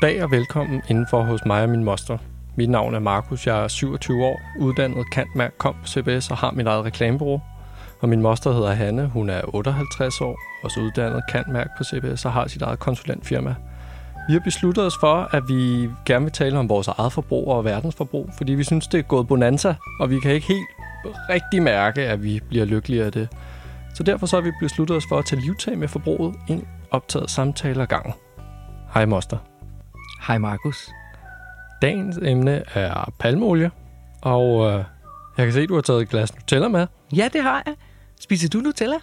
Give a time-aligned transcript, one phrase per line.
[0.00, 2.18] Goddag og velkommen indenfor hos mig og min moster.
[2.56, 6.50] Mit navn er Markus, jeg er 27 år, uddannet kantmærk kom på CBS og har
[6.50, 7.40] mit eget reklamebureau.
[8.00, 12.32] Og min moster hedder Hanne, hun er 58 år, også uddannet kantmærk på CBS og
[12.32, 13.54] har sit eget konsulentfirma.
[14.28, 17.64] Vi har besluttet os for, at vi gerne vil tale om vores eget forbrug og
[17.64, 20.68] verdensforbrug, fordi vi synes, det er gået bonanza, og vi kan ikke helt
[21.28, 23.28] rigtig mærke, at vi bliver lykkeligere af det.
[23.94, 27.30] Så derfor så har vi besluttet os for at tage livtag med forbruget, en optaget
[27.30, 28.12] samtale ad gangen.
[28.94, 29.38] Hej moster.
[30.28, 30.90] Hej Markus.
[31.82, 33.70] Dagens emne er palmeolie,
[34.22, 34.84] og øh,
[35.36, 36.86] jeg kan se, at du har taget et glas Nutella med.
[37.16, 37.74] Ja, det har jeg.
[38.20, 38.96] Spiser du Nutella?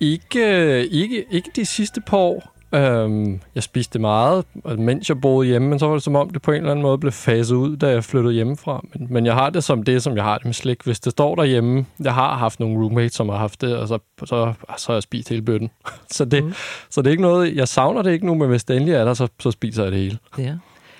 [0.00, 2.55] Ikke, ikke, ikke de sidste par år.
[2.76, 4.44] Øhm, jeg spiste meget,
[4.78, 6.82] mens jeg boede hjemme, men så var det som om, det på en eller anden
[6.82, 8.84] måde blev faset ud, da jeg flyttede hjemmefra.
[8.94, 10.82] Men, men jeg har det som det, som jeg har det med slik.
[10.82, 13.98] Hvis det står derhjemme, jeg har haft nogle roommates, som har haft det, og så,
[14.18, 15.70] så, så har jeg spist hele bøtten.
[16.10, 16.52] så, det, mm.
[16.90, 19.04] så det er ikke noget, jeg savner det ikke nu, men hvis det endelig er
[19.04, 20.18] der, så, så spiser jeg det hele.
[20.38, 20.56] Ja.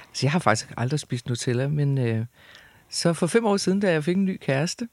[0.08, 2.24] Altså, jeg har faktisk aldrig spist Nutella, men øh,
[2.90, 4.88] så for fem år siden, da jeg fik en ny kæreste,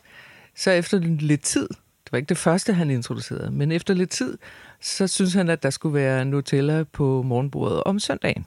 [0.55, 1.67] så efter lidt tid,
[2.03, 4.37] det var ikke det første, han introducerede, men efter lidt tid,
[4.83, 8.45] så synes han, at der skulle være Nutella på morgenbordet om søndagen.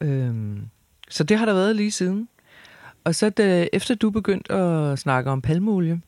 [0.00, 0.60] Øhm,
[1.08, 2.28] så det har der været lige siden.
[3.04, 6.00] Og så da, efter du begyndte at snakke om palmeolie,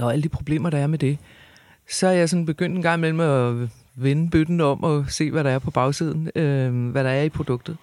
[0.00, 1.18] og alle de problemer, der er med det,
[1.90, 5.44] så er jeg sådan begyndt en gang imellem at vende bøtten om og se, hvad
[5.44, 7.76] der er på bagsiden, øh, hvad der er i produktet.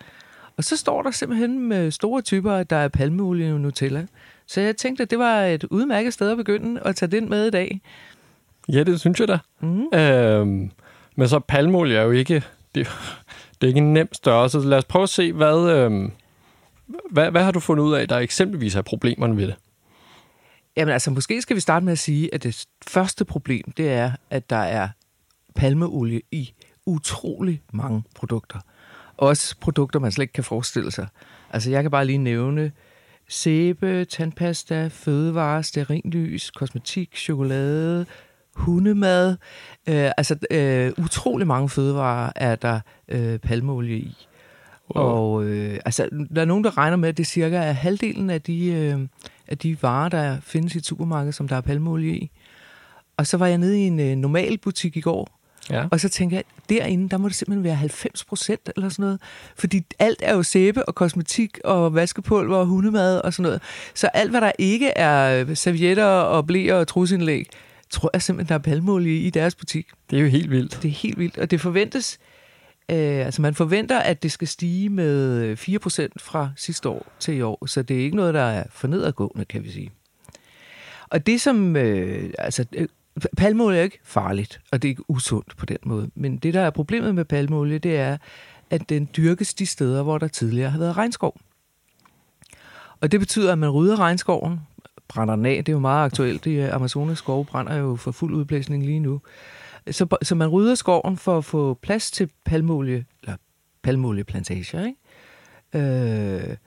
[0.57, 4.07] Og så står der simpelthen med store typer, at der er palmeolie og Nutella.
[4.47, 7.47] Så jeg tænkte, at det var et udmærket sted at begynde at tage den med
[7.47, 7.81] i dag.
[8.73, 9.37] Ja, det synes jeg da.
[9.61, 9.93] Mm.
[9.93, 10.71] Øhm,
[11.15, 12.43] men så palmolie er jo ikke...
[12.75, 12.87] Det,
[13.51, 14.59] det er ikke en nem størrelse.
[14.59, 16.11] Lad os prøve at se, hvad, øhm,
[17.11, 19.55] hvad, hvad har du fundet ud af, der eksempelvis er problemerne ved det?
[20.77, 24.11] Jamen altså, måske skal vi starte med at sige, at det første problem, det er,
[24.29, 24.87] at der er
[25.55, 26.53] palmeolie i
[26.85, 28.59] utrolig mange produkter.
[29.17, 31.07] Også produkter, man slet ikke kan forestille sig.
[31.53, 32.71] Altså, jeg kan bare lige nævne
[33.29, 38.05] sæbe, tandpasta, fødevarer, sterinlys, kosmetik, chokolade,
[38.55, 39.37] hundemad.
[39.89, 44.27] Øh, altså øh, utrolig mange fødevarer er der øh, palmeolie i.
[44.95, 45.05] Wow.
[45.05, 48.41] Og øh, altså, der er nogen, der regner med, at det cirka er halvdelen af
[48.41, 48.99] de, øh,
[49.47, 52.31] af de varer, der findes i et supermarked, som der er palmeolie i.
[53.17, 55.39] Og så var jeg nede i en øh, normal butik i går,
[55.69, 55.85] Ja.
[55.91, 59.21] Og så tænker jeg, derinde, der må det simpelthen være 90 procent eller sådan noget.
[59.55, 63.61] Fordi alt er jo sæbe og kosmetik og vaskepulver og hundemad og sådan noget.
[63.95, 67.49] Så alt, hvad der ikke er øh, servietter og blæer og trusindlæg,
[67.89, 69.87] tror jeg simpelthen, der er palmolie i deres butik.
[70.09, 70.79] Det er jo helt vildt.
[70.81, 72.19] Det er helt vildt, og det forventes,
[72.91, 77.41] øh, altså man forventer, at det skal stige med 4% fra sidste år til i
[77.41, 79.91] år, så det er ikke noget, der er for nedadgående, kan vi sige.
[81.09, 82.87] Og det som, øh, altså øh,
[83.37, 86.61] palmolie er ikke farligt, og det er ikke usundt på den måde, men det, der
[86.61, 88.17] er problemet med palmolie, det er,
[88.69, 91.39] at den dyrkes de steder, hvor der tidligere har været regnskov.
[93.01, 94.59] Og det betyder, at man rydder regnskoven,
[95.09, 95.65] brænder den af.
[95.65, 96.43] Det er jo meget aktuelt.
[96.43, 99.21] Det øh, Amazonas skov brænder jo for fuld udblæsning lige nu.
[99.91, 103.37] Så, så man rydder skoven for at få plads til palmolie, eller
[103.81, 104.97] palmolieplantager, ikke?
[105.73, 106.57] Øh,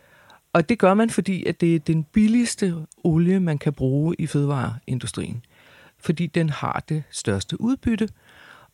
[0.52, 4.26] og det gør man, fordi at det er den billigste olie, man kan bruge i
[4.26, 5.44] fødevareindustrien.
[5.98, 8.08] Fordi den har det største udbytte.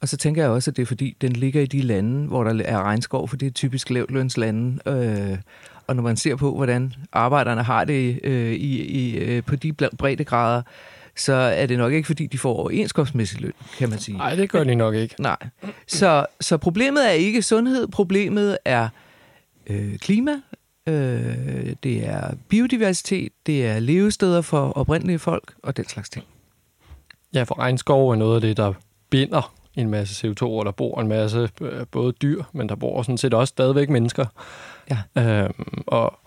[0.00, 2.44] Og så tænker jeg også, at det er fordi, den ligger i de lande, hvor
[2.44, 4.78] der er regnskov, for det er typisk lavtlønslande.
[4.86, 5.38] Øh,
[5.86, 9.72] og når man ser på, hvordan arbejderne har det øh, i, i, øh, på de
[9.72, 10.62] breddegrader,
[11.16, 14.19] så er det nok ikke, fordi de får overenskomstmæssig løn, kan man sige.
[14.19, 15.14] Nej, det gør de nok ikke.
[15.19, 15.37] Nej.
[15.87, 18.88] Så, så problemet er ikke sundhed, problemet er
[19.66, 20.32] øh, klima,
[20.87, 26.25] øh, det er biodiversitet, det er levesteder for oprindelige folk og den slags ting.
[27.34, 28.72] Ja, for regnskov er noget af det, der
[29.10, 33.03] binder en masse CO2, og der bor en masse øh, både dyr, men der bor
[33.03, 34.27] sådan set også stadigvæk mennesker.
[34.91, 34.99] Ja.
[35.22, 36.19] Øhm, og,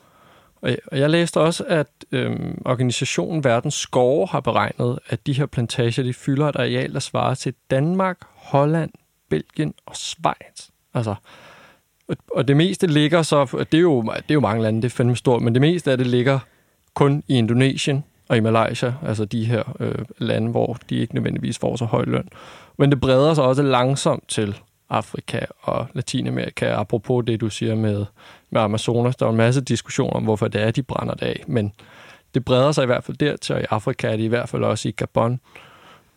[0.61, 6.03] og jeg læste også, at øhm, organisationen Verdens Skove har beregnet, at de her plantager,
[6.03, 8.91] de fylder et areal, der svarer til Danmark, Holland,
[9.29, 10.69] Belgien og Schweiz.
[10.93, 11.15] Altså,
[12.07, 14.87] og, og det meste ligger så, det er, jo, det er jo mange lande, det
[14.87, 16.39] er fandme stort, men det meste af det ligger
[16.93, 21.59] kun i Indonesien og i Malaysia, altså de her øh, lande, hvor de ikke nødvendigvis
[21.59, 22.29] får så høj løn.
[22.77, 24.57] Men det breder sig også langsomt til
[24.89, 26.65] Afrika og Latinamerika.
[26.65, 28.05] Apropos det, du siger med,
[28.49, 31.43] med Amazonas, der er en masse diskussioner om, hvorfor det er, de brænder det af.
[31.47, 31.73] Men
[32.33, 34.63] det breder sig i hvert fald dertil, og i Afrika er det i hvert fald
[34.63, 35.39] også i Gabon.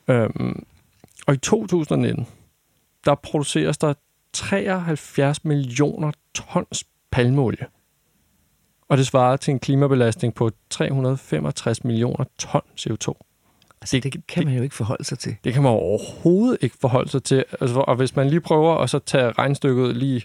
[0.08, 0.66] Øhm,
[1.26, 2.26] og i 2019,
[3.04, 3.94] der produceres der
[4.32, 7.66] 73 millioner tons palmeolie
[8.88, 13.14] og det svarer til en klimabelastning på 365 millioner ton CO2.
[13.80, 15.36] Altså, det, det kan man jo ikke forholde sig til.
[15.44, 17.44] Det kan man overhovedet ikke forholde sig til.
[17.60, 20.22] Altså, og hvis man lige prøver at så tage regnstykket lige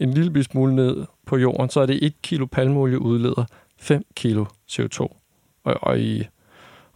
[0.00, 3.44] en lille smule ned på jorden, så er det 1 kilo palmolie udleder
[3.78, 5.00] 5 kilo CO2.
[5.64, 6.24] Og, og, i,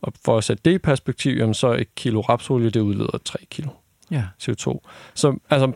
[0.02, 3.18] og for at sætte det i perspektiv, jamen, så er 1 kilo rapsolie, det udleder
[3.24, 3.70] 3 kilo
[4.10, 4.24] Ja.
[4.42, 4.78] CO2.
[5.14, 5.72] Så altså,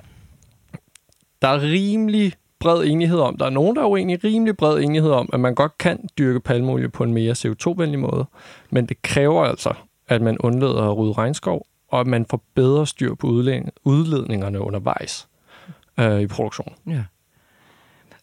[1.43, 5.11] der er rimelig bred enighed om, der er nogen, der er uenige, rimelig bred enighed
[5.11, 8.27] om, at man godt kan dyrke palmolie på en mere CO2-venlig måde,
[8.71, 9.75] men det kræver altså,
[10.09, 14.61] at man undlader at rydde regnskov, og at man får bedre styr på udledning- udledningerne
[14.61, 15.29] undervejs
[16.01, 16.75] øh, i produktionen.
[16.87, 17.05] Ja.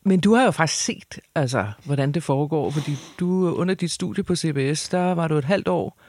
[0.04, 4.24] Men du har jo faktisk set, altså, hvordan det foregår, fordi du under dit studie
[4.24, 6.00] på CBS, der var du et halvt år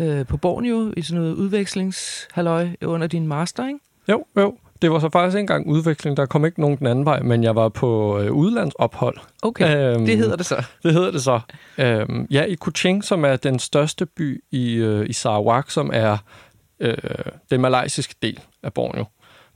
[0.00, 3.80] øh, på Borneo i sådan noget udvekslingshalløj under din master, ikke?
[4.08, 4.58] Jo, jo.
[4.86, 6.16] Det var så faktisk ikke engang udvikling.
[6.16, 9.18] Der kom ikke nogen den anden vej, men jeg var på øh, udlandsophold.
[9.42, 10.64] Okay, Øhm, det hedder det så.
[10.82, 11.40] Det hedder det så.
[11.78, 16.16] Øhm, ja, i Kuching, som er den største by i, øh, i Sarawak, som er
[16.80, 16.94] øh,
[17.50, 19.04] den malaysiske del af Borneo.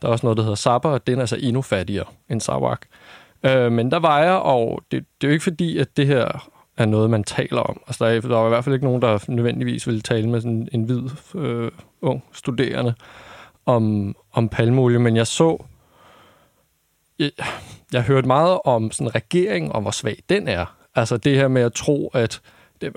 [0.02, 2.80] Der er også noget, der hedder Sabah, og den er så endnu fattigere end Sarawak.
[3.46, 6.50] Øh, men der var jeg, og det, det er jo ikke fordi, at det her
[6.76, 7.80] er noget, man taler om.
[7.86, 10.40] Altså, der, er, der var i hvert fald ikke nogen, der nødvendigvis ville tale med
[10.40, 11.02] sådan en hvid,
[11.34, 11.70] øh,
[12.02, 12.94] ung studerende
[13.66, 15.64] om, om palmolie, men jeg så...
[17.18, 17.30] Jeg,
[17.92, 20.76] jeg hørte meget om sådan regering, og hvor svag den er.
[20.94, 22.40] Altså det her med at tro, at,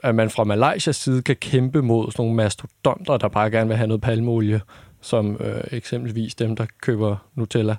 [0.04, 3.78] at man fra Malaysias side kan kæmpe mod sådan nogle mastodonter, der bare gerne vil
[3.78, 4.62] have noget palmolie,
[5.04, 7.76] som øh, eksempelvis dem, der køber Nutella.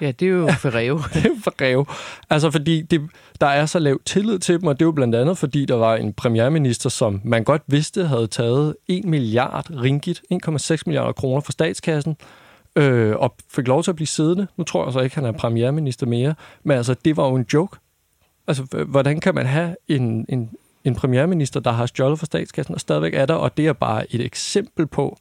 [0.00, 1.00] Ja, det er jo Ferreo.
[1.14, 1.86] Det er jo for rev.
[2.30, 3.10] Altså fordi det,
[3.40, 5.74] der er så lav tillid til dem, og det er jo blandt andet fordi, der
[5.74, 11.40] var en premierminister, som man godt vidste havde taget 1 milliard ringgit, 1,6 milliarder kroner
[11.40, 12.16] fra statskassen,
[12.76, 14.46] øh, og fik lov til at blive siddende.
[14.56, 16.34] Nu tror jeg så ikke, han er premierminister mere,
[16.64, 17.76] men altså, det var jo en joke.
[18.48, 20.50] Altså, hvordan kan man have en, en,
[20.84, 24.14] en premierminister, der har stjålet fra statskassen, og stadigvæk er der, og det er bare
[24.14, 25.18] et eksempel på,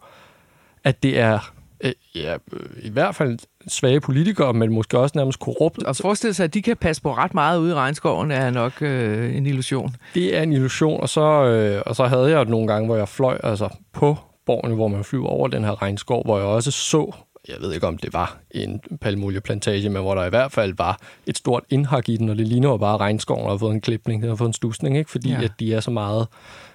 [0.83, 1.53] at det er
[1.83, 5.83] øh, ja, øh, i hvert fald svage politikere, men måske også nærmest korrupt.
[5.83, 8.81] Og forestille sig, at de kan passe på ret meget ude i regnskoven, er nok
[8.81, 9.95] øh, en illusion.
[10.13, 13.09] Det er en illusion, og så, øh, og så havde jeg nogle gange, hvor jeg
[13.09, 17.15] fløj altså på Borgen, hvor man flyver over den her regnskov, hvor jeg også så,
[17.47, 20.99] jeg ved ikke om det var en palmolieplantage, men hvor der i hvert fald var
[21.25, 24.21] et stort indhak i den, og det ligner jo bare, regnskoven har fået en klipning,
[24.21, 25.11] den har fået en stusning, ikke?
[25.11, 25.43] fordi Ja.
[25.43, 26.27] at de er så meget,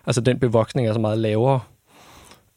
[0.06, 1.60] altså den bevoksning er så meget lavere.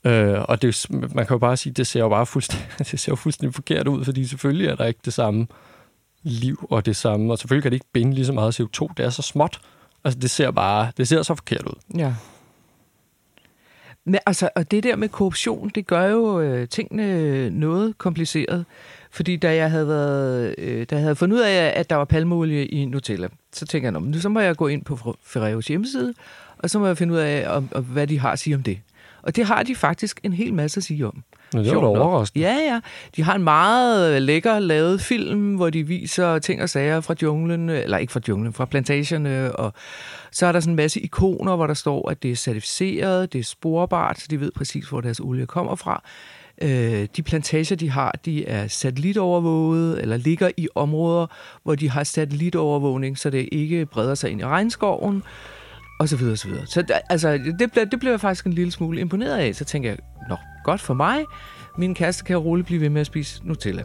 [0.06, 3.12] Øh, og det, man kan jo bare sige, det ser jo bare fuldstændig, det ser
[3.12, 5.48] jo fuldstændig forkert ud, fordi selvfølgelig er der ikke det samme
[6.24, 9.06] liv og det samme, og selvfølgelig kan det ikke binde lige så meget CO2, det
[9.06, 9.60] er så småt.
[10.04, 11.98] Altså det ser bare, det ser så forkert ud.
[12.00, 12.14] Ja.
[14.06, 18.66] Men altså, og det der med korruption, det gør jo øh, tingene noget kompliceret.
[19.12, 22.06] Fordi da jeg havde, været, øh, da jeg havde fundet ud af, at der var
[22.06, 26.14] palmeolie i Nutella, så tænker jeg, nu så må jeg gå ind på Ferreros hjemmeside,
[26.58, 28.64] og så må jeg finde ud af, om, om, hvad de har at sige om
[28.64, 28.80] det.
[29.24, 31.24] Og det har de faktisk en hel masse at sige om.
[31.54, 32.46] Men det var da overraskende.
[32.46, 32.80] Ja, ja.
[33.16, 37.16] De har en meget øh, lækker lavet film, hvor de viser ting og sager fra
[37.22, 39.74] junglen, eller ikke fra junglen, fra plantagerne, og
[40.32, 43.40] så er der sådan en masse ikoner, hvor der står, at det er certificeret, det
[43.40, 46.04] er sporbart, så de ved præcis, hvor deres olie kommer fra.
[46.62, 51.28] Øh, de plantager, de har, de er satellitovervåget, eller ligger i områder,
[51.64, 55.24] hvor de har satellitovervågning, så det ikke breder sig ind i regnskoven,
[56.04, 56.66] og så videre, og så videre.
[56.68, 59.56] Så altså, det, blev, det blev jeg faktisk en lille smule imponeret af.
[59.56, 59.98] Så tænker jeg,
[60.30, 61.26] nå, godt for mig.
[61.78, 63.84] Min kæreste kan roligt blive ved med at spise Nutella.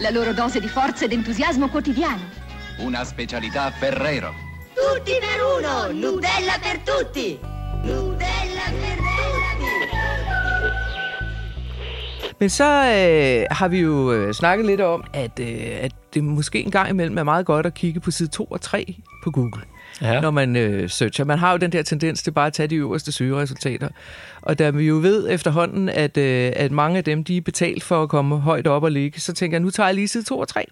[0.00, 2.22] La loro dose di forza ed entusiasmo quotidiano.
[2.86, 4.30] Una specialità Ferrero.
[4.78, 7.38] Tutti per uno, Nutella per tutti.
[7.84, 8.67] Nutella
[12.40, 16.64] Men så øh, har vi jo øh, snakket lidt om, at, øh, at det måske
[16.64, 19.62] en gang imellem er meget godt at kigge på side 2 og 3 på Google,
[20.02, 20.20] Ja.
[20.20, 21.24] når man øh, searcher.
[21.24, 23.88] Man har jo den der tendens til bare at tage de øverste søgeresultater.
[24.42, 27.84] Og da vi jo ved efterhånden, at, øh, at mange af dem, de er betalt
[27.84, 30.24] for at komme højt op og ligge, så tænker jeg, nu tager jeg lige side
[30.24, 30.64] 2 og 3.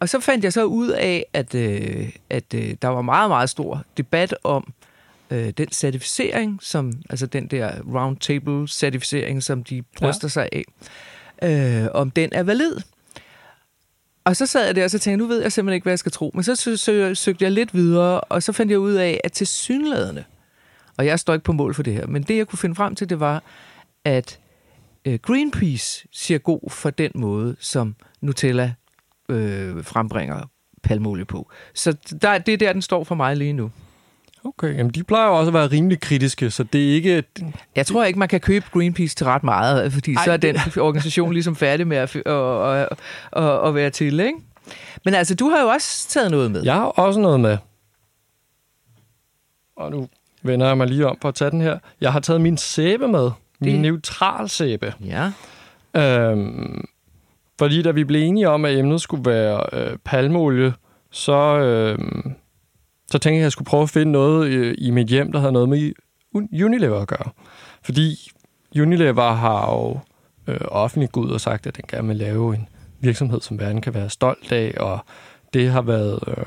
[0.00, 3.50] Og så fandt jeg så ud af, at, øh, at øh, der var meget, meget
[3.50, 4.72] stor debat om
[5.30, 10.28] øh, den certificering, som, altså den der roundtable certificering, som de bryster ja.
[10.28, 10.64] sig af,
[11.82, 12.76] øh, om den er valid.
[14.24, 15.92] Og så sad jeg der og så tænkte, jeg, nu ved jeg simpelthen ikke, hvad
[15.92, 16.30] jeg skal tro.
[16.34, 19.32] Men så sø- sø- søgte jeg lidt videre, og så fandt jeg ud af, at
[19.32, 20.24] til synlædende,
[20.96, 22.94] og jeg står ikke på mål for det her, men det jeg kunne finde frem
[22.94, 23.42] til, det var,
[24.04, 24.38] at
[25.04, 28.74] øh, Greenpeace siger god for den måde, som Nutella
[29.28, 30.50] øh, frembringer
[30.82, 31.50] palmolie på.
[31.74, 33.70] Så der, det er der, den står for mig lige nu.
[34.48, 37.24] Okay, jamen de plejer jo også at være rimelig kritiske, så det er ikke...
[37.76, 40.56] Jeg tror ikke, man kan købe Greenpeace til ret meget, fordi Ej, så er den
[40.80, 42.88] organisation ligesom færdig med at, at, at,
[43.32, 44.38] at, at være til, ikke?
[45.04, 46.62] Men altså, du har jo også taget noget med.
[46.62, 47.56] Jeg har også noget med.
[49.76, 50.08] Og nu
[50.42, 51.78] vender jeg mig lige om for at tage den her.
[52.00, 53.30] Jeg har taget min sæbe med.
[53.60, 54.94] Min Det- neutral sæbe.
[55.04, 55.32] Ja.
[55.96, 56.84] Øhm,
[57.58, 60.72] fordi da vi blev enige om, at emnet skulle være øh, palmeolie,
[61.10, 61.98] så, øh,
[63.08, 65.38] så tænkte jeg, at jeg skulle prøve at finde noget øh, i mit hjem, der
[65.38, 65.92] havde noget med
[66.34, 67.30] Unilever at gøre.
[67.82, 68.30] Fordi
[68.76, 69.98] Unilever har jo
[70.46, 72.68] øh, offentligt gået ud og sagt, at den gerne vil lave en
[73.00, 74.98] virksomhed, som verden kan være stolt af, og
[75.54, 76.44] det har været, øh,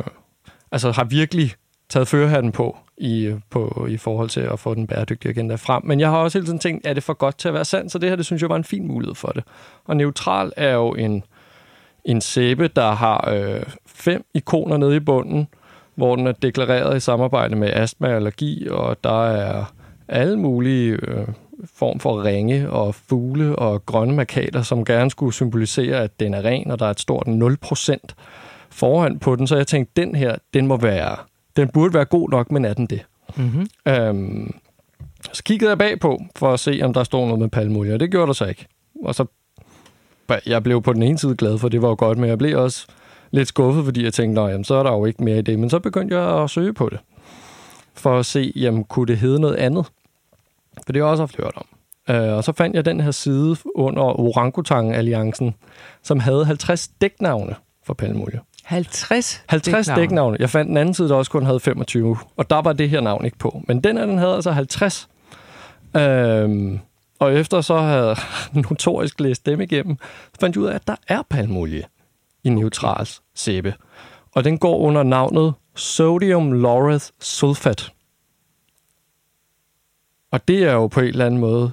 [0.72, 1.54] altså har virkelig
[1.90, 5.86] taget førerhatten på i, øh, på i forhold til at få den bæredygtige agenda frem.
[5.86, 7.92] Men jeg har også hele tiden tænkt, er det for godt til at være sandt?
[7.92, 9.44] Så det her, det synes jeg var en fin mulighed for det.
[9.86, 11.24] Og neutral er jo en,
[12.06, 15.48] en sæbe, der har øh, fem ikoner nede i bunden,
[16.00, 19.74] hvor den er deklareret i samarbejde med astma og allergi, og der er
[20.08, 21.28] alle mulige øh,
[21.74, 26.46] form for ringe og fugle og grønne markader, som gerne skulle symbolisere, at den er
[26.46, 27.98] ren, og der er et stort 0%
[28.70, 29.48] foran på den.
[29.48, 31.16] Så jeg tænkte, den her, den må være,
[31.56, 33.06] den burde være god nok, men er den det?
[33.36, 33.68] Mm-hmm.
[33.88, 34.54] Øhm,
[35.34, 38.12] så kiggede jeg bagpå for at se, om der stod noget med palmolie, og det
[38.12, 38.66] gjorde der så ikke.
[39.04, 39.26] Og så
[40.46, 42.60] jeg blev på den ene side glad for, det var jo godt, men jeg blev
[42.60, 42.88] også
[43.32, 45.60] lidt skuffet, fordi jeg tænkte, jamen, så er der jo ikke mere i det.
[45.60, 47.00] Men så begyndte jeg at søge på det,
[47.94, 49.86] for at se, jamen, kunne det hedde noget andet?
[50.86, 51.66] For det har jeg også haft hørt om.
[52.10, 55.56] Uh, og så fandt jeg den her side under Orangutang-alliancen,
[56.04, 57.56] som havde 50 dæknavne
[57.86, 58.40] for palmolie.
[58.64, 59.44] 50?
[59.48, 60.02] 50 dæknavne.
[60.02, 60.38] dæknavne.
[60.40, 63.02] Jeg fandt den anden side, der også kun havde 25, og der var det her
[63.02, 63.62] navn ikke på.
[63.68, 65.10] Men den her, den havde altså 50.
[65.96, 66.02] Uh,
[67.20, 68.16] og efter så havde
[68.70, 69.98] notorisk læst dem igennem,
[70.40, 71.84] fandt jeg ud af, at der er palmolie
[72.50, 73.74] i neutrals sæbe.
[74.32, 77.94] Og den går under navnet sodium laureth sulfat.
[80.32, 81.72] Og det er jo på en eller anden måde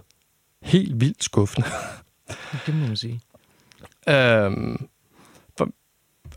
[0.62, 1.68] helt vildt skuffende.
[2.66, 3.20] det må man sige.
[4.08, 4.88] øhm,
[5.58, 5.68] for,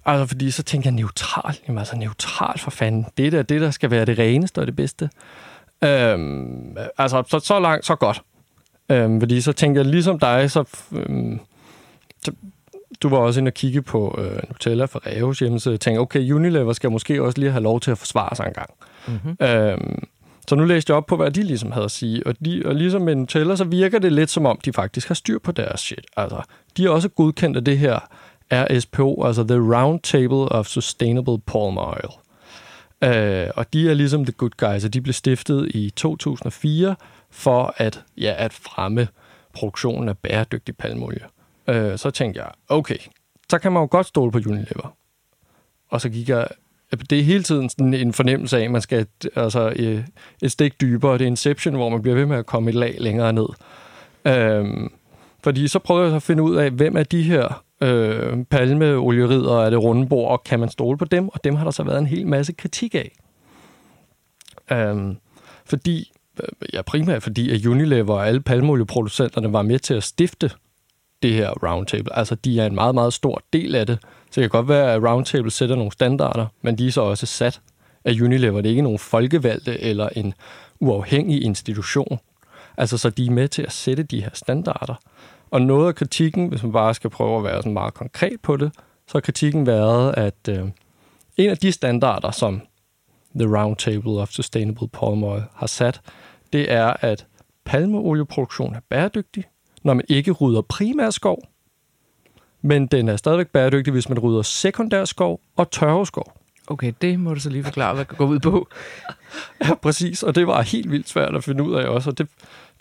[0.06, 1.58] altså, fordi så tænker jeg neutral.
[1.68, 3.06] Jamen altså neutral for fanden.
[3.18, 5.10] Det er det, der skal være det reneste og det bedste.
[5.84, 8.22] Øhm, altså, så, så langt, så godt.
[8.90, 11.40] Øhm, fordi så tænker jeg, ligesom dig, så, øhm,
[12.26, 12.32] så
[13.04, 16.32] du var også inde og kigge på øh, Nutella fra Reos hjemmeside og tænkte, okay,
[16.32, 18.70] Unilever skal måske også lige have lov til at forsvare sig en gang.
[19.08, 19.48] Mm-hmm.
[19.48, 20.04] Øhm,
[20.48, 22.28] så nu læste jeg op på, hvad de ligesom havde at sige.
[22.28, 25.16] Og, de, og ligesom med Nutella, så virker det lidt som om, de faktisk har
[25.16, 26.06] styr på deres shit.
[26.18, 26.42] Altså,
[26.78, 28.00] de er også godkendt af det her
[28.52, 32.10] RSPO, altså The Round Table of Sustainable Palm Oil.
[33.04, 36.96] Øh, og de er ligesom the good guys, og de blev stiftet i 2004
[37.32, 39.08] for at, ja, at fremme
[39.54, 41.22] produktionen af bæredygtig palmolie.
[41.70, 42.98] Øh, så tænkte jeg, okay,
[43.50, 44.96] så kan man jo godt stole på Unilever.
[45.90, 46.48] Og så gik jeg
[46.94, 50.04] øh, det er hele tiden sådan en fornemmelse af, at man skal altså, øh,
[50.42, 51.14] et stik dybere.
[51.14, 53.48] Det er Inception, hvor man bliver ved med at komme et lag længere ned.
[54.26, 54.92] Øhm,
[55.44, 59.62] fordi så prøver jeg så at finde ud af, hvem er de her øh, palmeolierider,
[59.62, 61.30] er det rundebord, og kan man stole på dem?
[61.30, 63.12] Og dem har der så været en hel masse kritik af.
[64.72, 65.18] Øhm,
[65.66, 70.52] fordi, øh, ja primært fordi, at Unilever og alle palmeolieproducenterne var med til at stifte
[71.24, 72.18] det her roundtable.
[72.18, 73.98] Altså, de er en meget, meget stor del af det.
[74.32, 77.26] Så det kan godt være, at Roundtable sætter nogle standarder, men de er så også
[77.26, 77.62] sat
[78.06, 78.62] af Unilever.
[78.62, 80.34] Det er ikke nogen folkevalgte eller en
[80.80, 82.20] uafhængig institution.
[82.78, 84.96] Altså, så de er med til at sætte de her standarder.
[85.52, 88.58] Og noget af kritikken, hvis man bare skal prøve at være sådan meget konkret på
[88.58, 88.72] det,
[89.08, 90.70] så har kritikken været, at øh,
[91.38, 92.62] en af de standarder, som
[93.36, 96.02] The Roundtable of Sustainable Palm Oil har sat,
[96.54, 97.26] det er, at
[97.66, 99.46] palmeolieproduktion er bæredygtig,
[99.84, 101.44] når man ikke rydder primær skov,
[102.62, 106.34] men den er stadigvæk bæredygtig, hvis man rydder sekundær skov og tørveskov.
[106.68, 108.68] Okay, det må du så lige forklare, hvad går ud på.
[109.64, 112.28] ja, præcis, og det var helt vildt svært at finde ud af også, og det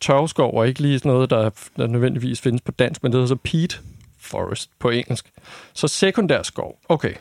[0.01, 3.29] tørveskov er ikke lige sådan noget, der, der nødvendigvis findes på dansk, men det hedder
[3.29, 3.81] så peat
[4.19, 5.33] forest på engelsk.
[5.73, 7.15] Så sekundær skov, okay.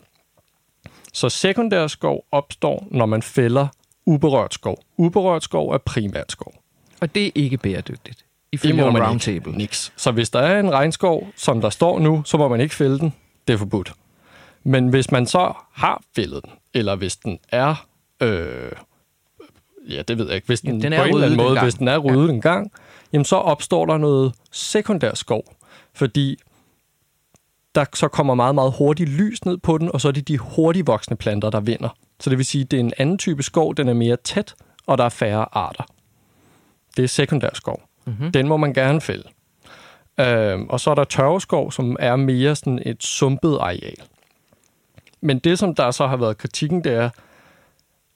[1.13, 3.67] Så sekundær skov opstår, når man fælder
[4.05, 4.77] uberørt skov.
[4.98, 6.53] Uberørt skov er primært skov.
[7.01, 8.26] Og det er ikke bæredygtigt?
[8.51, 9.51] Ifølge det må man roundtable.
[9.51, 9.58] Ikke.
[9.58, 9.94] Niks.
[9.96, 13.00] Så hvis der er en regnskov, som der står nu, så må man ikke fælde
[13.00, 13.13] den.
[13.48, 13.94] Det er forbudt.
[14.63, 17.88] Men hvis man så har fældet den, eller hvis den er...
[18.22, 18.72] Øh,
[19.89, 20.48] ja, det ved jeg ikke.
[20.48, 22.34] Hvis den, den er på en eller anden måde, hvis den er ryddet ja.
[22.34, 22.72] en gang,
[23.13, 25.44] jamen så opstår der noget sekundær skov.
[25.94, 26.38] Fordi
[27.75, 30.38] der så kommer meget, meget hurtigt lys ned på den, og så er det de
[30.38, 31.89] hurtigt voksne planter, der vinder.
[32.20, 34.56] Så det vil sige, at det er en anden type skov, den er mere tæt,
[34.86, 35.84] og der er færre arter.
[36.98, 37.87] Det er sekundær skov.
[38.08, 38.32] Mm-hmm.
[38.32, 39.30] Den må man gerne fælde.
[40.20, 43.98] Øh, og så er der tørveskov, som er mere sådan et sumpet areal.
[45.22, 47.10] Men det, som der så har været kritikken, det er,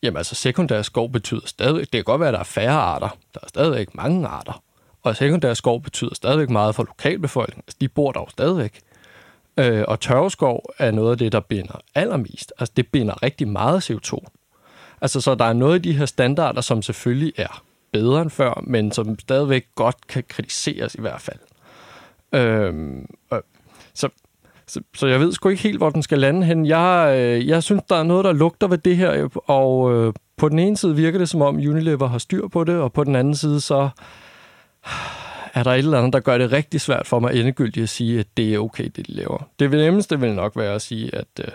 [0.03, 3.17] jamen altså sekundær skov betyder stadig, det kan godt være, at der er færre arter.
[3.33, 4.63] Der er stadigvæk mange arter.
[5.03, 7.63] Og sekundær skov betyder stadigvæk meget for lokalbefolkningen.
[7.67, 8.79] Altså, de bor der jo stadigvæk.
[9.57, 12.53] Øh, og tørveskov er noget af det, der binder allermest.
[12.59, 14.17] Altså, det binder rigtig meget CO2.
[15.01, 18.63] Altså, så der er noget af de her standarder, som selvfølgelig er bedre end før,
[18.67, 21.39] men som stadigvæk godt kan kritiseres i hvert fald.
[22.33, 23.39] Øhm, øh,
[23.93, 24.09] så,
[24.67, 26.65] Så, så jeg ved sgu ikke helt, hvor den skal lande hen.
[26.65, 30.49] Jeg, øh, jeg synes, der er noget, der lugter ved det her, og øh, på
[30.49, 33.15] den ene side virker det, som om Unilever har styr på det, og på den
[33.15, 33.89] anden side, så
[35.53, 38.19] er der et eller andet, der gør det rigtig svært for mig endegyldigt at sige,
[38.19, 39.47] at det er okay, det de laver.
[39.59, 41.51] Det nemmeste vil nok være at sige, at, øh,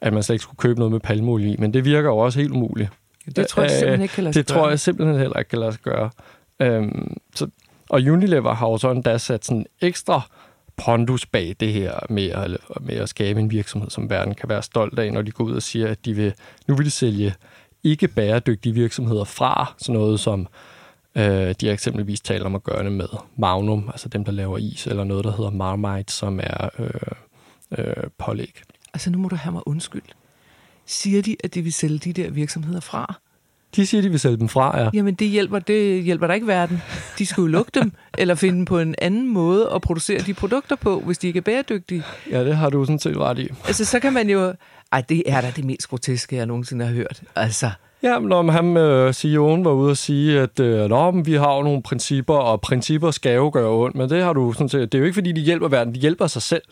[0.00, 2.40] at man slet ikke skulle købe noget med palmeolie i, men det virker jo også
[2.40, 2.90] helt umuligt.
[3.36, 5.58] Det tror jeg simpelthen ikke kan lade sig Det tror jeg simpelthen heller ikke kan
[5.58, 6.10] lade sig gøre.
[6.60, 7.48] Øhm, så,
[7.88, 10.20] og Unilever har jo så endda sat sådan ekstra
[10.76, 14.62] pondus bag det her med at, med at skabe en virksomhed, som verden kan være
[14.62, 16.34] stolt af, når de går ud og siger, at de vil,
[16.68, 17.34] nu vil de sælge
[17.84, 20.48] ikke bæredygtige virksomheder fra, sådan noget som
[21.14, 24.58] øh, de har eksempelvis talt om at gøre det med Magnum, altså dem, der laver
[24.58, 26.90] is, eller noget, der hedder Marmite, som er øh,
[27.78, 28.62] øh, pålæg.
[28.94, 30.02] Altså nu må du have mig undskyld.
[30.90, 33.14] Siger de, at de vil sælge de der virksomheder fra?
[33.76, 34.90] De siger, de vil sælge dem fra, ja.
[34.94, 36.82] Jamen, det hjælper, det hjælper da ikke verden.
[37.18, 40.76] De skal jo lukke dem, eller finde på en anden måde at producere de produkter
[40.76, 42.02] på, hvis de ikke er bæredygtige.
[42.30, 43.48] Ja, det har du sådan set ret i.
[43.66, 44.54] Altså, så kan man jo...
[44.92, 47.22] Ej, det er da det mest groteske, jeg nogensinde har hørt.
[47.36, 47.70] Altså,
[48.02, 51.34] Ja, men når han, øh, CEO'en var ude og sige, at øh, Nå, men vi
[51.34, 54.68] har jo nogle principper, og principper skal jo gøre ondt, men det har du sådan
[54.68, 54.92] set...
[54.92, 56.62] Det er jo ikke, fordi de hjælper verden, de hjælper sig selv.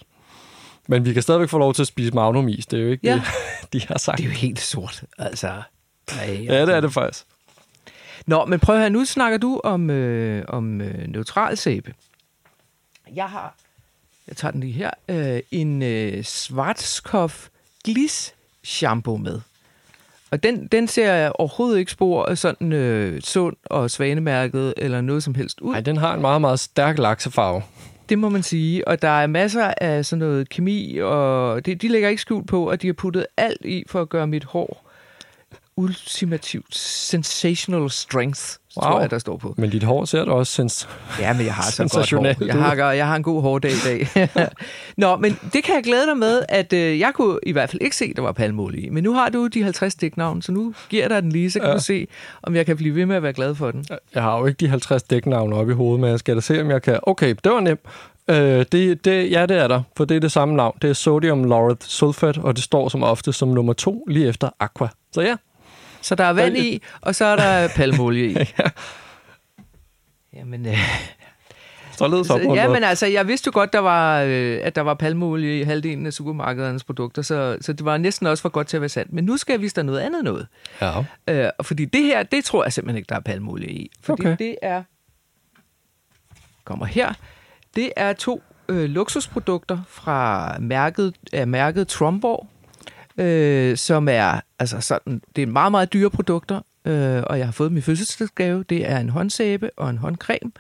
[0.91, 2.67] Men vi kan stadigvæk få lov til at spise magnumis.
[2.67, 3.15] Det er jo ikke Ja.
[3.63, 4.19] det, de har sagt.
[4.19, 5.03] det er jo helt sort.
[5.19, 5.63] Altså,
[6.15, 7.25] nej, Ja, det er det faktisk.
[8.27, 11.95] Nå, men prøv her, nu snakker du om, øh, om øh, neutral sæbe.
[13.15, 13.55] Jeg har,
[14.29, 17.49] jeg tager den lige her, øh, en øh, Schwarzkopf
[17.85, 19.41] Gliss shampoo med.
[20.31, 25.01] Og den, den ser jeg overhovedet ikke spor af sådan øh, sund og svanemærket eller
[25.01, 25.73] noget som helst ud.
[25.73, 27.63] Nej, den har en meget, meget stærk laksefarve.
[28.09, 28.89] Det må man sige.
[28.89, 32.67] Og der er masser af sådan noget kemi, og det, de lægger ikke skjult på,
[32.67, 34.88] at de har puttet alt i for at gøre mit hår
[35.79, 38.41] ultimativt sensational strength,
[38.77, 38.91] wow.
[38.91, 39.55] tror jeg, der står på.
[39.57, 40.89] Men dit hår ser da også sens.
[41.21, 42.45] Ja, men jeg har så godt hår.
[42.47, 44.29] Jeg har, jeg har en god hårdag i dag.
[44.97, 47.83] Nå, men det kan jeg glæde dig med, at øh, jeg kunne i hvert fald
[47.83, 48.89] ikke se, at der var palmolie i.
[48.89, 51.61] Men nu har du de 50 stiknavn, så nu giver jeg dig den lige, så
[51.61, 51.75] kan ja.
[51.75, 52.07] Du se,
[52.43, 53.85] om jeg kan blive ved med at være glad for den.
[54.15, 56.61] Jeg har jo ikke de 50 dæknavne oppe i hovedet, men jeg skal da se,
[56.61, 56.99] om jeg kan...
[57.03, 57.81] Okay, det var nemt.
[58.31, 60.79] Øh, det, det, ja, det er der, for det er det samme navn.
[60.83, 64.51] Det er sodium lauryl sulfate, og det står som ofte som nummer to lige efter
[64.61, 64.89] aqua.
[65.13, 65.37] Så ja,
[66.09, 68.37] Så der er vand i, og så er der palmolie i.
[68.59, 68.65] ja.
[70.35, 70.79] Jamen, øh,
[71.93, 74.61] således så, op på en ja, men altså, jeg vidste jo godt, der var, øh,
[74.63, 78.43] at der var palmolie i halvdelen af supermarkedernes produkter, så, så det var næsten også
[78.43, 79.13] for godt til at være sandt.
[79.13, 80.47] Men nu skal jeg vise dig noget andet noget.
[80.81, 81.05] Ja.
[81.29, 83.91] Øh, og fordi det her, det tror jeg simpelthen ikke, der er palmolie i.
[84.03, 84.37] Fordi Okay.
[84.39, 84.83] det er...
[86.65, 87.13] Kommer her.
[87.77, 92.49] Det er to øh, luksusprodukter fra mærket, af mærket Tromborg,
[93.19, 97.53] øh, som er, altså sådan, det er meget, meget dyre produkter, øh, og jeg har
[97.53, 98.63] fået min fødselsdagsgave.
[98.63, 100.53] Det er en håndsæbe og en håndcreme.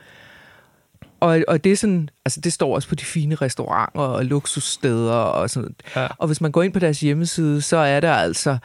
[1.20, 5.12] Og, og det er sådan, altså det står også på de fine restauranter og luksussteder
[5.12, 6.06] og sådan Ja.
[6.18, 8.58] Og hvis man går ind på deres hjemmeside, så er der altså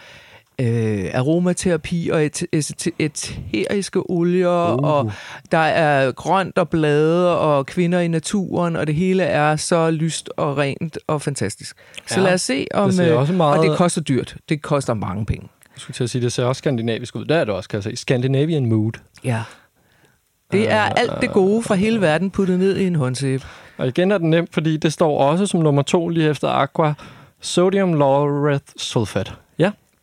[0.60, 4.90] øh, aromaterapi og et, et, æteriske olier, uh.
[4.90, 5.12] og
[5.52, 10.30] der er grønt og blade og kvinder i naturen, og det hele er så lyst
[10.38, 11.78] og rent og fantastisk.
[12.08, 12.92] Så Ja, lad os se om...
[12.92, 14.36] det øh, også meget- Og det koster dyrt.
[14.50, 15.48] Det koster mange penge.
[15.76, 17.26] Jeg skulle til at sige, det ser også skandinavisk ud.
[17.26, 17.96] Der er det også, kan jeg se.
[17.96, 18.92] Scandinavian mood.
[19.24, 19.42] Ja.
[20.52, 23.44] Det er alt det gode fra hele verden puttet ned i en håndsæbe.
[23.78, 26.94] Og igen er det nemt, fordi det står også som nummer to lige efter aqua.
[27.42, 29.32] Sodium lauryl sulfate.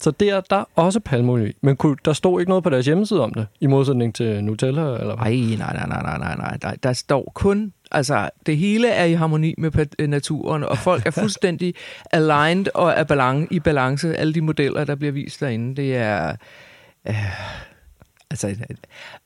[0.01, 1.53] Så der, der er også palmolie i.
[1.61, 4.81] Men kunne, der stod ikke noget på deres hjemmeside om det, i modsætning til Nutella,
[4.81, 5.27] eller hvad?
[5.27, 6.57] Ej, nej, nej, nej, nej, nej, nej.
[6.63, 11.07] Der, der står kun, altså det hele er i harmoni med pa- naturen, og folk
[11.07, 11.75] er fuldstændig
[12.13, 14.17] aligned og er balan- i balance.
[14.17, 16.37] Alle de modeller, der bliver vist derinde, det er...
[17.09, 17.31] Øh,
[18.31, 18.57] altså,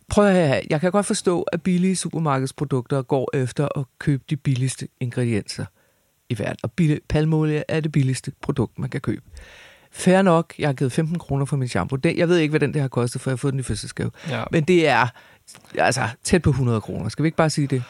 [0.08, 4.36] prøv at høre, jeg kan godt forstå, at billige supermarkedsprodukter går efter at købe de
[4.36, 5.64] billigste ingredienser
[6.28, 6.56] i verden.
[6.62, 9.22] Og billig, palmolie er det billigste produkt, man kan købe.
[9.96, 11.96] Fair nok, jeg har givet 15 kroner for min shampoo.
[11.96, 13.62] Den, jeg ved ikke, hvad den der har kostet, for jeg har fået den i
[13.62, 14.10] fødselsdagsgave.
[14.28, 14.44] Ja.
[14.50, 15.06] Men det er
[15.78, 17.08] altså tæt på 100 kroner.
[17.08, 17.82] Skal vi ikke bare sige det?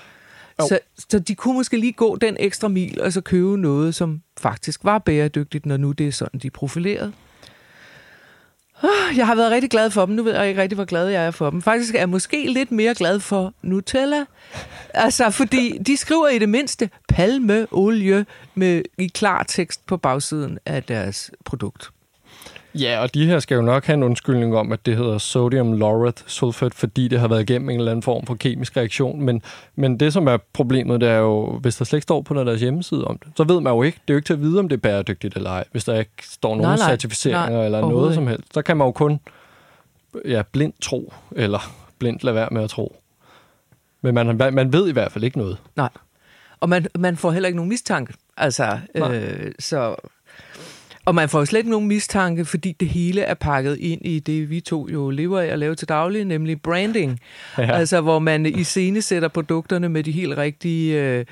[0.61, 4.23] Så, så de kunne måske lige gå den ekstra mil, og så købe noget, som
[4.41, 7.13] faktisk var bæredygtigt, når nu det er sådan, de er profileret.
[8.83, 10.15] Ah, Jeg har været rigtig glad for dem.
[10.15, 11.63] Nu ved jeg ikke rigtig, hvor glad jeg er for dem.
[11.63, 14.25] Faktisk er jeg måske lidt mere glad for Nutella.
[14.95, 20.83] Altså, fordi de skriver i det mindste palmeolie med i klar tekst på bagsiden af
[20.83, 21.91] deres produkt.
[22.75, 25.73] Ja, og de her skal jo nok have en undskyldning om, at det hedder sodium
[25.73, 29.23] lauryl sulfate, fordi det har været igennem en eller anden form for kemisk reaktion.
[29.23, 29.43] Men,
[29.77, 32.61] men det, som er problemet, det er jo, hvis der slet ikke står på deres
[32.61, 33.99] hjemmeside om det, så ved man jo ikke.
[34.09, 35.99] Det er jo ikke til at vide, om det er bæredygtigt eller ej, hvis der
[35.99, 36.89] ikke står nogen Nej, nej.
[36.89, 38.55] certificeringer Nej, eller noget som helst.
[38.55, 39.21] Så kan man jo kun
[40.25, 42.97] ja, blindt tro, eller blindt lade være med at tro.
[44.03, 45.59] Men man, man ved i hvert fald ikke noget.
[45.77, 45.91] Nej.
[46.61, 48.15] Og man, man får heller ikke nogen mistanke.
[48.37, 49.97] Altså, øh, så...
[51.05, 54.19] Og man får jo slet ikke nogen mistanke, fordi det hele er pakket ind i
[54.19, 57.21] det, vi to jo lever af at lave til daglig, nemlig branding.
[57.59, 57.73] Ja.
[57.73, 61.03] Altså, hvor man i scene sætter produkterne med de helt rigtige...
[61.03, 61.25] Øh,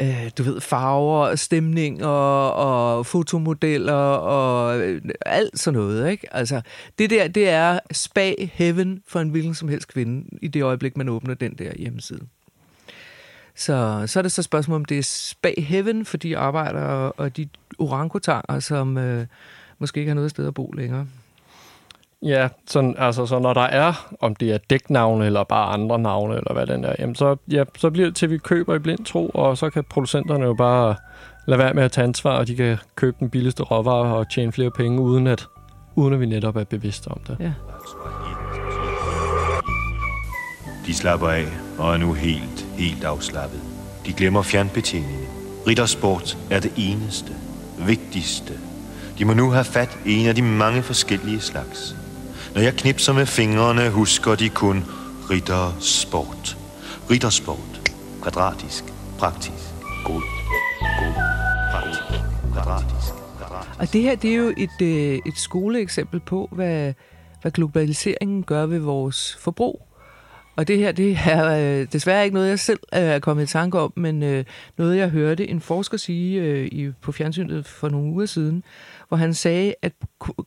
[0.00, 6.10] øh, du ved, farver, stemning og, og fotomodeller og øh, alt sådan noget.
[6.10, 6.36] Ikke?
[6.36, 6.60] Altså,
[6.98, 10.96] det der, det er spa heaven for en hvilken som helst kvinde i det øjeblik,
[10.96, 12.20] man åbner den der hjemmeside.
[13.56, 17.36] Så, så er det så spørgsmål, om det er spa heaven for de arbejdere og
[17.36, 19.26] de orangutanger, som øh,
[19.78, 21.06] måske ikke har noget sted at bo længere.
[22.22, 26.36] Ja, sådan, altså, så når der er, om det er dæknavne eller bare andre navne,
[26.36, 28.78] eller hvad den er, jamen så, ja, så bliver det til, at vi køber i
[28.78, 30.96] blind tro, og så kan producenterne jo bare
[31.46, 34.52] lade være med at tage ansvar, og de kan købe den billigste råvare og tjene
[34.52, 35.46] flere penge, uden at,
[35.94, 37.36] uden at vi netop er bevidste om det.
[37.40, 37.52] Ja.
[40.86, 41.46] De slapper af
[41.78, 43.60] og er nu helt, helt afslappet.
[44.06, 45.26] De glemmer fjernbetjeningen.
[45.66, 47.32] Riddersport er det eneste,
[47.78, 48.52] vigtigste.
[49.18, 51.96] De må nu have fat i en af de mange forskellige slags.
[52.54, 54.84] Når jeg knipser med fingrene, husker de kun
[55.30, 56.58] Riddersport.
[57.10, 57.92] Riddersport.
[58.22, 58.84] Kvadratisk.
[59.18, 59.64] Praktisk.
[60.04, 60.22] God.
[60.80, 61.14] God.
[61.72, 62.00] Praktisk.
[62.52, 63.12] Kvadratisk.
[63.38, 63.76] Kvadratisk.
[63.78, 66.92] Og det her, det er jo et, øh, et skoleeksempel på, hvad,
[67.42, 69.82] hvad globaliseringen gør ved vores forbrug.
[70.56, 73.46] Og det her, det er øh, desværre ikke noget, jeg selv øh, er kommet i
[73.46, 74.44] tanke om, men øh,
[74.78, 78.64] noget, jeg hørte en forsker sige øh, i, på fjernsynet for nogle uger siden,
[79.08, 79.92] hvor han sagde, at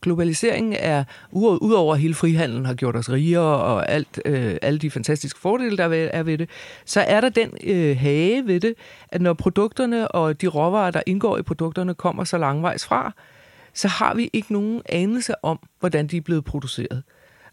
[0.02, 5.40] globaliseringen er, udover hele frihandlen har gjort os rigere og alt, øh, alle de fantastiske
[5.40, 6.50] fordele, der er ved det,
[6.86, 8.74] så er der den øh, hage ved det,
[9.10, 13.14] at når produkterne og de råvarer, der indgår i produkterne, kommer så langvejs fra,
[13.74, 17.04] så har vi ikke nogen anelse om, hvordan de er blevet produceret.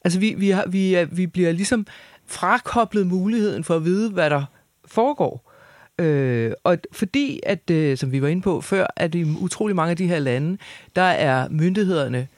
[0.04, 1.86] Altså vi, vi, har, vi, vi bliver ligesom
[2.26, 4.44] frakoblet muligheden for at vide, hvad der
[4.84, 5.52] foregår.
[5.98, 9.90] Øh, og fordi, at, øh, som vi var inde på før, at i utrolig mange
[9.90, 10.58] af de her lande,
[10.96, 12.28] der er myndighederne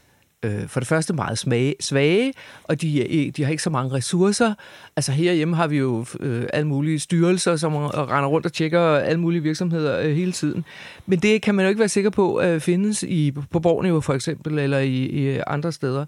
[0.43, 2.33] øh, for det første meget smage, svage,
[2.65, 4.55] og de, de har ikke så mange ressourcer.
[4.97, 9.21] Altså herhjemme har vi jo øh, alle mulige styrelser, som render rundt og tjekker alle
[9.21, 10.65] mulige virksomheder øh, hele tiden.
[11.07, 14.15] Men det kan man jo ikke være sikker på øh, findes i, på Borneo for
[14.15, 16.01] eksempel, eller i, i andre steder.
[16.01, 16.07] Øh,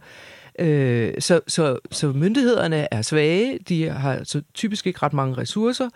[0.59, 5.89] Øh, så, så, så myndighederne er svage, de har så typisk ikke ret mange ressourcer,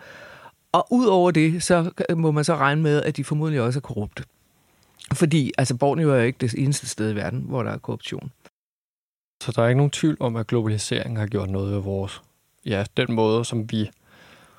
[0.71, 3.81] og ud over det, så må man så regne med, at de formodentlig også er
[3.81, 4.23] korrupte.
[5.13, 8.31] Fordi altså, Borneo er jo ikke det eneste sted i verden, hvor der er korruption.
[9.43, 12.21] Så der er ikke nogen tvivl om, at globaliseringen har gjort noget ved vores,
[12.65, 13.89] ja, den måde, som vi,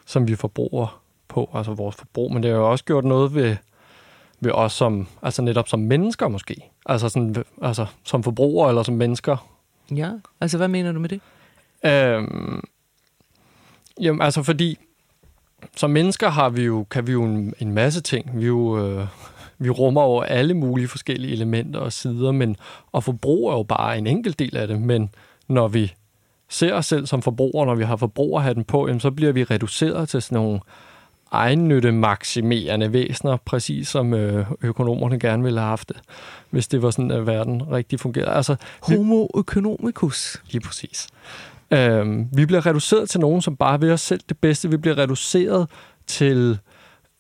[0.07, 3.57] som vi forbruger på, altså vores forbrug, men det har jo også gjort noget ved,
[4.41, 8.95] ved os som, altså netop som mennesker måske, altså, sådan, altså som forbrugere eller som
[8.95, 9.56] mennesker.
[9.91, 11.21] Ja, altså hvad mener du med det?
[11.85, 12.63] Øhm,
[14.01, 14.79] jamen altså fordi
[15.77, 18.41] som mennesker har vi jo, kan vi jo en, en masse ting.
[18.41, 19.07] Vi, jo, øh,
[19.59, 22.57] vi rummer over alle mulige forskellige elementer og sider, men
[22.93, 24.83] og forbrug er jo bare en enkelt del af det.
[24.83, 25.11] Men
[25.49, 25.95] når vi
[26.49, 30.09] ser os selv som forbrugere, når vi har forbrugerhatten på, jamen, så bliver vi reduceret
[30.09, 30.61] til sådan nogle øh,
[31.93, 35.97] maksimerende væsener, præcis som øh, økonomerne gerne ville have haft det,
[36.51, 38.31] hvis det var sådan, at verden rigtig fungerede.
[38.31, 40.43] Altså, Homo economicus.
[40.51, 41.09] Lige præcis.
[41.71, 44.71] Øhm, vi bliver reduceret til nogen, som bare vil os selv det bedste.
[44.71, 45.71] Vi bliver reduceret
[46.07, 46.59] til...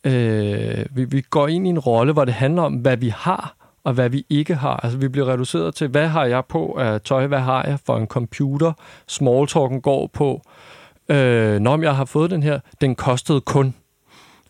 [0.04, 3.56] Øh, vi, vi går ind i en rolle, hvor det handler om, hvad vi har,
[3.84, 4.80] og hvad vi ikke har.
[4.82, 7.96] Altså, vi bliver reduceret til, hvad har jeg på af tøj, hvad har jeg for
[7.96, 8.72] en computer?
[9.08, 10.42] Smalltalken går på,
[11.08, 13.74] øh, når jeg har fået den her, den kostede kun.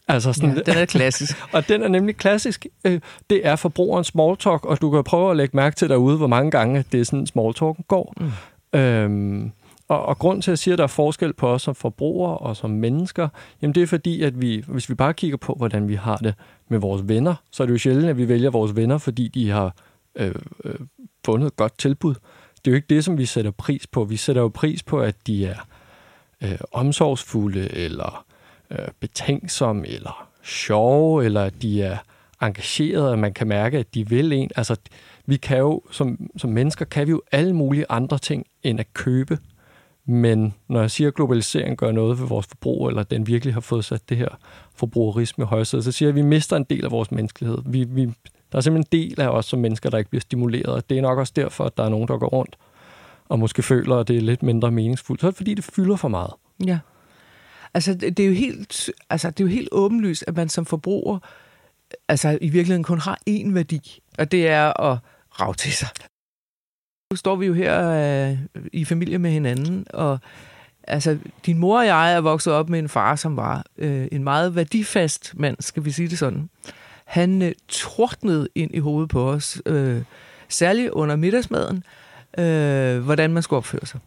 [0.09, 1.37] Altså sådan, ja, den er klassisk.
[1.55, 2.67] og den er nemlig klassisk.
[2.85, 6.27] Øh, det er forbrugerens smalltalk, og du kan prøve at lægge mærke til derude, hvor
[6.27, 8.15] mange gange det er sådan, smalltalken går.
[8.21, 8.79] Mm.
[8.79, 9.53] Øhm,
[9.89, 12.39] og, og grund til, at jeg siger, at der er forskel på os som forbrugere
[12.39, 13.29] og som mennesker,
[13.63, 16.35] jamen det er fordi, at vi, hvis vi bare kigger på, hvordan vi har det
[16.69, 19.51] med vores venner, så er det jo sjældent, at vi vælger vores venner, fordi de
[19.51, 19.75] har
[20.17, 20.75] øh, øh,
[21.25, 22.15] fundet et godt tilbud.
[22.15, 24.05] Det er jo ikke det, som vi sætter pris på.
[24.05, 25.69] Vi sætter jo pris på, at de er
[26.43, 28.26] øh, omsorgsfulde, eller
[28.71, 31.97] øh, betænksomme, eller sjove, eller at de er
[32.43, 34.51] engagerede, og man kan mærke, at de vil en.
[34.57, 34.77] Altså,
[35.27, 38.93] vi kan jo, som, som mennesker, kan vi jo alle mulige andre ting, end at
[38.95, 39.39] købe
[40.09, 43.61] men når jeg siger, at globalisering gør noget ved vores forbrug, eller den virkelig har
[43.61, 44.29] fået sat det her
[44.75, 47.59] forbrugerisme i højsædet, så siger jeg, at vi mister en del af vores menneskelighed.
[47.67, 48.05] Vi, vi,
[48.53, 50.91] der er simpelthen en del af os som mennesker, der ikke bliver stimuleret.
[50.91, 52.57] Det er nok også derfor, at der er nogen, der går rundt
[53.29, 55.21] og måske føler, at det er lidt mindre meningsfuldt.
[55.21, 56.31] Så er det fordi, det fylder for meget.
[56.67, 56.79] Ja.
[57.77, 61.19] Altså, det er jo helt, altså, det er jo helt åbenlyst, at man som forbruger
[62.09, 64.99] altså, i virkeligheden kun har én værdi, og det er at
[65.41, 65.89] rave til sig.
[67.13, 68.39] Nu står vi jo her øh,
[68.73, 70.19] i familie med hinanden, og
[70.83, 74.25] altså, din mor og jeg er vokset op med en far, som var øh, en
[74.25, 76.51] meget værdifast mand, skal vi sige det sådan.
[77.05, 80.03] Han øh, tordnede ind i hovedet på os, øh,
[80.49, 81.85] særligt under middagsmaden,
[82.39, 84.01] øh, hvordan man skulle opføre sig.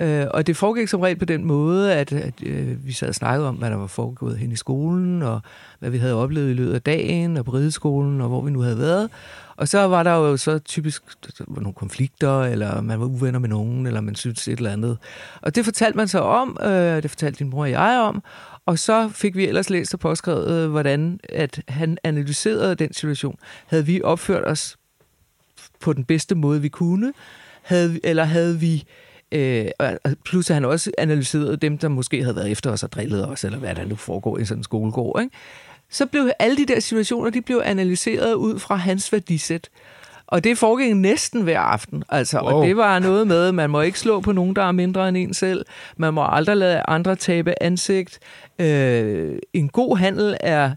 [0.00, 3.14] Øh, og det foregik som regel på den måde, at, at øh, vi sad og
[3.14, 5.40] snakkede om, hvad der var foregået hen i skolen, og
[5.78, 8.60] hvad vi havde oplevet i løbet af dagen, og på rideskolen, og hvor vi nu
[8.60, 9.10] havde været.
[9.56, 11.02] Og så var der jo så typisk
[11.48, 14.98] var nogle konflikter, eller man var uvenner med nogen, eller man syntes et eller andet.
[15.42, 18.22] Og det fortalte man så om, øh, det fortalte din mor og jeg om,
[18.66, 23.36] og så fik vi ellers læst og påskrevet, øh, hvordan at han analyserede den situation.
[23.66, 24.76] Havde vi opført os
[25.80, 27.12] på den bedste måde, vi kunne,
[27.62, 28.84] havde, vi- eller havde vi
[29.32, 32.92] Øh, og plus at han også analyserede dem, der måske havde været efter os og
[32.92, 35.22] drillet os, eller hvad der nu foregår i sådan en skolegård.
[35.22, 35.36] Ikke?
[35.90, 39.68] Så blev alle de der situationer, de blev analyseret ud fra hans værdisæt.
[40.26, 42.04] Og det foregik næsten hver aften.
[42.08, 42.50] Altså, wow.
[42.50, 45.16] Og det var noget med, man må ikke slå på nogen, der er mindre end
[45.16, 45.64] en selv.
[45.96, 48.18] Man må aldrig lade andre tabe ansigt.
[48.58, 50.70] Øh, en god handel er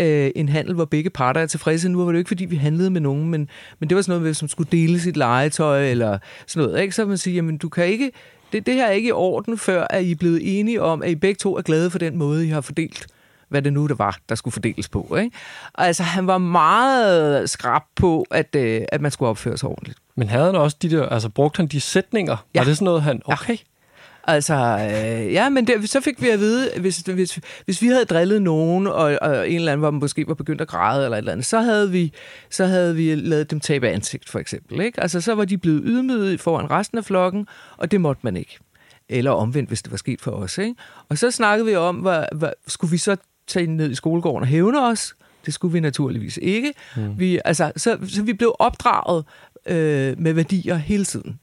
[0.00, 1.88] øh, en handel, hvor begge parter er tilfredse.
[1.88, 4.20] Nu var det jo ikke, fordi vi handlede med nogen, men, men det var sådan
[4.20, 6.82] noget, som skulle dele sit legetøj, eller sådan noget.
[6.82, 6.94] Ikke?
[6.94, 8.10] Så man sige, jamen du kan ikke,
[8.52, 11.10] det, det her er ikke i orden, før at I er blevet enige om, at
[11.10, 13.06] I begge to er glade for den måde, I har fordelt
[13.48, 15.16] hvad det nu der var, der skulle fordeles på.
[15.20, 15.36] Ikke?
[15.74, 19.98] Og altså, han var meget skrab på, at, øh, at man skulle opføre sig ordentligt.
[20.14, 22.36] Men havde han også de der, altså brugte han de sætninger?
[22.54, 22.60] Ja.
[22.60, 23.56] Var det sådan noget, han, okay,
[24.28, 28.04] Altså, øh, ja, men det, så fik vi at vide, hvis, hvis, hvis vi havde
[28.04, 31.18] drillet nogen, og, og en eller anden var måske var begyndt at græde eller et
[31.18, 32.12] eller andet, så havde vi,
[32.50, 34.80] så havde vi lavet dem tabe ansigt, for eksempel.
[34.80, 35.00] Ikke?
[35.00, 38.58] Altså, så var de blevet ydmyget foran resten af flokken, og det måtte man ikke.
[39.08, 40.58] Eller omvendt, hvis det var sket for os.
[40.58, 40.74] Ikke?
[41.08, 44.48] Og så snakkede vi om, hvad, hvad, skulle vi så tage ned i skolegården og
[44.48, 45.14] hævne os?
[45.46, 46.74] Det skulle vi naturligvis ikke.
[46.96, 47.18] Mm.
[47.18, 49.24] Vi, altså, så, så vi blev opdraget
[49.66, 51.38] øh, med værdier hele tiden.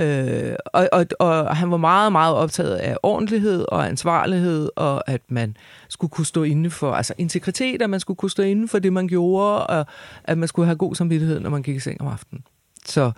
[0.00, 5.20] Øh, og, og, og han var meget, meget optaget af ordentlighed og ansvarlighed, og at
[5.28, 5.56] man
[5.88, 8.92] skulle kunne stå inde for, altså integritet, at man skulle kunne stå inde for det,
[8.92, 9.86] man gjorde, og
[10.24, 12.44] at man skulle have god samvittighed, når man gik i seng om aftenen.
[12.86, 13.12] Så,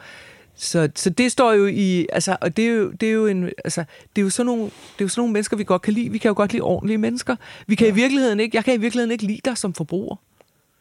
[0.55, 3.45] så, så det står jo i, altså, og det er jo, det er jo en,
[3.45, 3.85] altså,
[4.17, 6.11] det er jo sådan nogle, det er jo sådan nogle mennesker, vi godt kan lide.
[6.11, 7.37] Vi kan jo godt lide ordentlige mennesker.
[7.67, 10.17] Vi kan i virkeligheden ikke, jeg kan i virkeligheden ikke lide dig som forbruger.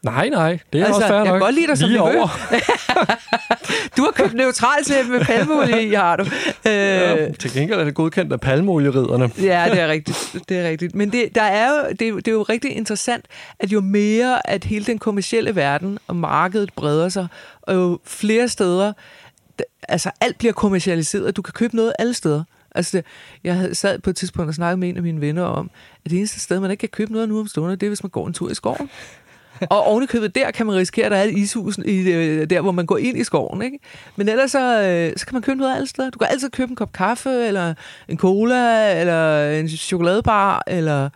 [0.03, 1.41] Nej, nej, det er Altså, også fair jeg kan nok.
[1.41, 2.27] godt lide dig som Lige over.
[3.97, 6.23] Du har købt neutral til med palmeolie i, har du.
[6.23, 6.29] Øh,
[6.65, 9.31] Ja, til gengæld er det godkendt af palmeolieriderne.
[9.41, 10.35] Ja, det er rigtigt.
[10.49, 10.95] Det er rigtigt.
[10.95, 13.25] Men det, der er jo, det, jo- det er jo rigtig interessant,
[13.59, 17.27] at jo mere, at hele den kommercielle verden og markedet breder sig,
[17.61, 18.93] og jo flere steder,
[19.89, 21.37] altså alt bliver kommercialiseret.
[21.37, 22.43] Du kan købe noget alle steder.
[22.75, 23.05] Altså, det,
[23.43, 25.69] jeg sad på et tidspunkt og snakkede med en af mine venner om,
[26.05, 28.03] at det eneste sted, man ikke kan købe noget nu om stunder, det er, hvis
[28.03, 28.89] man går en tur i skoven.
[29.69, 32.71] Og ovenikøbet der kan man risikere, at der er et ishus i, øh, der, hvor
[32.71, 33.62] man går ind i skoven.
[33.62, 33.80] Ikke?
[34.15, 36.10] Men ellers så, øh, så kan man købe noget alle steder.
[36.10, 37.74] Du kan altid købe en kop kaffe, eller
[38.08, 41.10] en cola, eller en chokoladebar, eller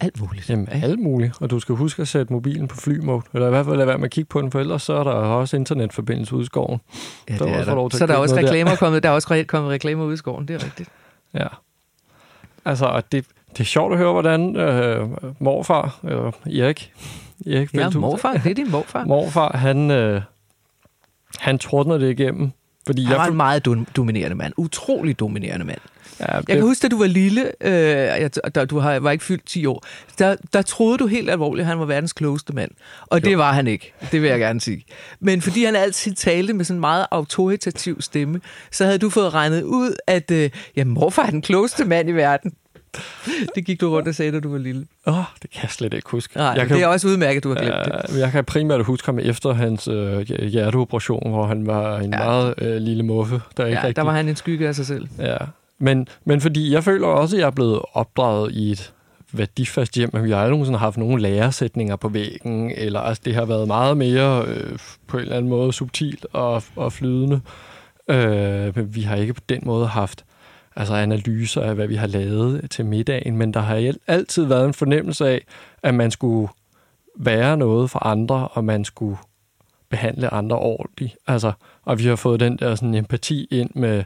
[0.00, 0.50] alt muligt.
[0.50, 1.32] Jamen, alt muligt.
[1.40, 3.22] Og du skal huske at sætte mobilen på flymode.
[3.34, 5.04] Eller i hvert fald lade være med at kigge på den, for ellers så er
[5.04, 6.80] der også internetforbindelse ude i skoven.
[7.28, 7.88] Ja, Der det var er der.
[7.96, 8.52] Så er der købe også noget der.
[8.52, 9.02] reklamer kommet.
[9.02, 10.88] Der er også kommet reklamer ud i skoven, det er rigtigt.
[11.34, 11.46] Ja.
[12.64, 16.92] Altså, det, det er sjovt at høre, hvordan øh, morfar, eller Erik,
[17.46, 19.04] Erik Ja, Velthus- morfar, det er din morfar.
[19.04, 20.22] morfar, han, øh,
[21.38, 22.50] han tordner det igennem.
[22.86, 24.52] Fordi Han var jeg, en meget dom- dominerende mand.
[24.56, 25.78] Utrolig dominerende mand.
[26.20, 29.24] ja, Jeg kan huske, da du var lille, øh, jeg, da du har, var ikke
[29.24, 29.84] fyldt 10 år,
[30.18, 32.70] der, der troede du helt alvorligt, at han var verdens klogeste mand.
[33.06, 34.84] Og det var han ikke, det vil jeg gerne sige.
[35.20, 39.34] Men fordi han altid talte med sådan en meget autoritativ stemme, så havde du fået
[39.34, 42.52] regnet ud, at øh, ja, morfar er den klogeste mand i verden.
[43.54, 44.86] Det gik du rundt og sagde, da du var lille.
[45.06, 46.36] Åh, det kan jeg slet ikke huske.
[46.36, 48.18] Nej, jeg det er også udmærket, at du har glemt det.
[48.20, 52.18] Jeg kan primært huske ham efter hans øh, hjerteoperation, hvor han var en Ja.
[52.18, 53.96] meget øh, lille muffe, der ikke Ja, rigtig...
[53.96, 55.08] der var han en skygge af sig selv.
[55.18, 55.36] Ja,
[55.78, 58.92] men, men fordi jeg føler også, at jeg er blevet opdraget i et
[59.32, 63.34] værdifast hjem, men vi har aldrig nogensinde haft nogen læresætninger på væggen, eller altså, det
[63.34, 67.40] har været meget mere øh, på en eller anden måde subtilt og, og flydende.
[68.08, 70.24] Øh, men vi har ikke på den måde haft
[70.76, 74.74] altså analyser af, hvad vi har lavet til middagen, men der har altid været en
[74.74, 75.44] fornemmelse af,
[75.82, 76.48] at man skulle
[77.16, 79.16] være noget for andre, og man skulle
[79.88, 81.16] behandle andre ordentligt.
[81.26, 81.52] Altså,
[81.84, 84.04] og vi har fået den der sådan empati ind med,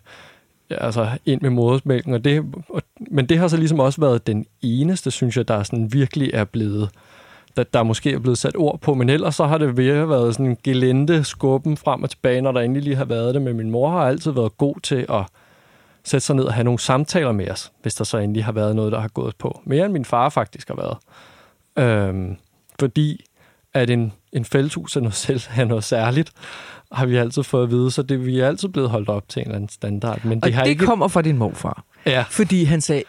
[0.71, 4.47] altså ind med modersmælken, og det, og, men det har så ligesom også været den
[4.63, 6.91] eneste, synes jeg, der sådan virkelig er blevet,
[7.57, 10.35] der, der måske er blevet sat ord på, men ellers så har det mere været
[10.35, 13.57] sådan en gelente skubben frem og tilbage, når der endelig lige har været det, men
[13.57, 15.25] min mor har altid været god til at
[16.05, 18.77] sætte sig ned og have nogle samtaler med os, hvis der så endelig har været
[18.77, 19.61] noget, der har gået på.
[19.65, 20.97] Mere end min far faktisk har været.
[21.79, 22.37] Øhm,
[22.81, 23.25] fordi
[23.75, 26.33] at en, en fældshus er noget, selv, er noget særligt,
[26.93, 29.41] har vi altid fået at vide, så det, vi er altid blevet holdt op til
[29.41, 30.25] en eller anden standard.
[30.25, 30.87] Men Og det har det ikke...
[30.87, 31.85] kommer fra din morfar.
[32.07, 32.25] Ja.
[32.31, 33.03] Fordi han sagde,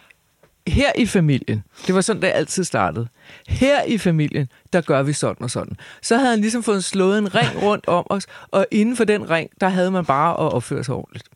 [0.68, 3.08] her i familien, det var sådan, det altid startede.
[3.48, 5.76] Her i familien, der gør vi sådan og sådan.
[6.02, 9.30] Så havde han ligesom fået slået en ring rundt om os, og inden for den
[9.30, 11.28] ring, der havde man bare at opføre sig ordentligt.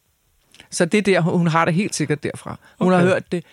[0.70, 2.56] Så det er der, hun har det helt sikkert derfra.
[2.80, 3.00] Hun okay.
[3.00, 3.44] har hørt det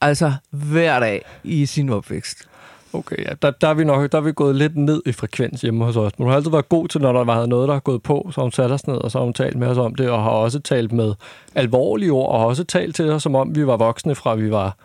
[0.00, 2.48] altså hver dag i sin opvækst.
[2.92, 5.60] Okay, ja, der, der, er vi nok der er vi gået lidt ned i frekvens
[5.60, 6.18] hjemme hos os.
[6.18, 8.30] Men hun har altid været god til, når der var noget, der er gået på,
[8.34, 10.22] så hun sat os ned, og så har hun talt med os om det, og
[10.22, 11.14] har også talt med
[11.54, 14.50] alvorlige ord, og har også talt til os, som om vi var voksne, fra vi
[14.50, 14.76] var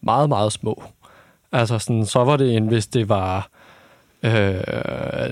[0.00, 0.82] meget, meget små.
[1.52, 3.48] Altså, sådan, så var det en, hvis det var...
[4.22, 4.60] Øh,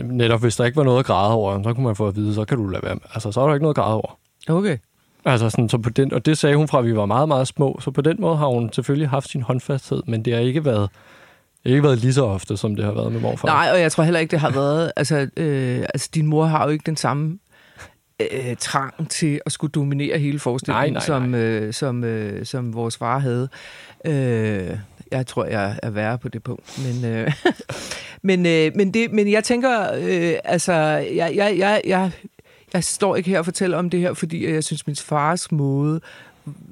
[0.02, 2.34] netop hvis der ikke var noget at græde over, så kunne man få at vide,
[2.34, 3.02] så kan du lade være med.
[3.14, 4.18] Altså, så er der ikke noget at græde over.
[4.48, 4.78] Okay.
[5.28, 7.48] Altså sådan, så på den, og det sagde hun fra, at vi var meget, meget
[7.48, 7.78] små.
[7.80, 10.90] Så på den måde har hun selvfølgelig haft sin håndfasthed, men det har ikke været,
[11.64, 13.48] ikke været lige så ofte, som det har været med morfar.
[13.48, 14.92] Nej, og jeg tror heller ikke, det har været...
[14.96, 17.38] Altså, øh, altså din mor har jo ikke den samme
[18.20, 22.74] øh, trang til at skulle dominere hele forestillingen, Nej, nej, som, øh, som, øh, som
[22.74, 23.48] vores far havde.
[24.04, 24.76] Øh,
[25.12, 26.80] jeg tror, jeg er værre på det punkt.
[26.86, 27.32] Men, øh,
[28.22, 32.10] men, øh, men, det, men jeg tænker, øh, altså, jeg, jeg, jeg, jeg,
[32.72, 36.00] jeg står ikke her og fortæller om det her, fordi jeg synes, min fars måde,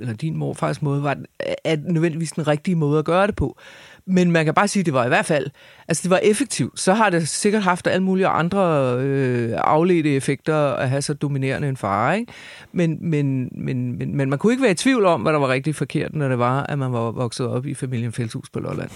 [0.00, 1.16] eller din morfars måde, var
[1.64, 3.59] er nødvendigvis den rigtige måde at gøre det på.
[4.06, 5.46] Men man kan bare sige, at det var i hvert fald,
[5.88, 6.80] altså det var effektivt.
[6.80, 11.68] Så har det sikkert haft alle mulige andre øh, afledte effekter at have så dominerende
[11.68, 12.32] en far, ikke?
[12.72, 15.48] Men, men, men, men, men man kunne ikke være i tvivl om, hvad der var
[15.48, 18.90] rigtig forkert, når det var, at man var vokset op i familien Fældshus på Lolland.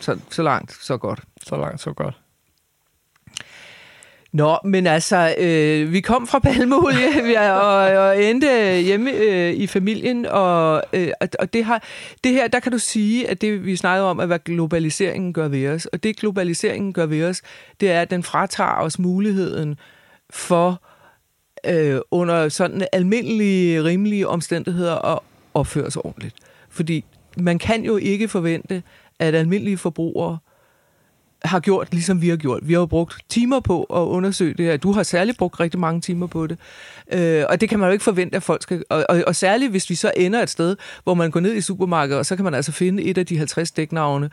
[0.00, 1.20] Så, så langt, så godt.
[1.42, 2.14] Så langt, så godt.
[4.32, 9.66] Nå, men altså, øh, vi kom fra palmeolie vi og, og endte hjemme øh, i
[9.66, 11.08] familien, og, øh,
[11.40, 11.82] og- det, har,
[12.24, 15.48] det her, der kan du sige, at det vi snakkede om, at hvad globaliseringen gør
[15.48, 17.42] ved os, og det globaliseringen gør ved os,
[17.80, 19.76] det er, at den fratager os muligheden
[20.30, 20.82] for
[21.66, 25.18] øh, under sådan almindelige, rimelige omstændigheder at
[25.54, 26.34] opføre sig ordentligt.
[26.70, 27.04] Fordi
[27.36, 28.82] man kan jo ikke forvente,
[29.18, 30.38] at almindelige forbrugere
[31.44, 32.60] har gjort, ligesom vi har gjort.
[32.68, 34.76] Vi har jo brugt timer på at undersøge det her.
[34.76, 36.58] Du har særligt brugt rigtig mange timer på det.
[37.12, 38.84] Øh, og det kan man jo ikke forvente, at folk skal...
[38.90, 41.60] Og, og, og særligt, hvis vi så ender et sted, hvor man går ned i
[41.60, 44.30] supermarkedet, og så kan man altså finde et af de 50 dæknavne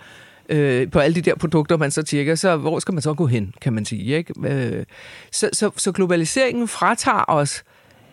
[0.49, 2.35] øh, på alle de der produkter, man så tjekker.
[2.35, 4.17] Så hvor skal man så gå hen, kan man sige.
[4.17, 4.33] Ikke?
[4.47, 4.85] Øh,
[5.31, 7.63] så, så, så globaliseringen fratager os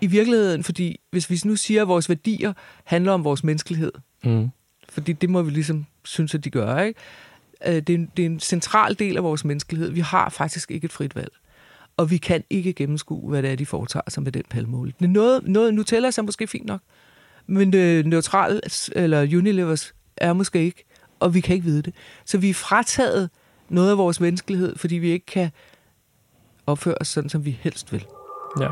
[0.00, 2.52] i virkeligheden, fordi hvis vi nu siger, at vores værdier
[2.85, 3.92] handler om vores menneskelighed,
[4.24, 4.48] Mm.
[4.88, 7.00] fordi det må vi ligesom synes, at de gør, ikke?
[7.66, 9.90] Øh, Det er, en, det er en central del af vores menneskelighed.
[9.90, 11.33] Vi har faktisk ikke et frit valg.
[11.96, 14.92] Og vi kan ikke gennemskue, hvad det er, de foretager sig med den palmeolie.
[14.98, 16.81] Det er noget, noget Nutella er måske fint nok,
[17.46, 18.61] men det neutral
[18.92, 20.85] eller Unilevers er måske ikke,
[21.20, 21.94] og vi kan ikke vide det.
[22.24, 23.31] Så vi er frataget
[23.68, 25.50] noget af vores menneskelighed, fordi vi ikke kan
[26.66, 28.07] opføre os sådan, som vi helst vil.
[28.61, 28.68] Ja.